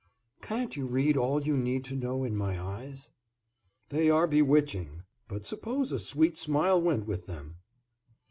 [0.41, 3.11] "Can't you read all you need to know in my eyes?"
[3.89, 7.57] "They are bewitching, but suppose a sweet smile went with them?"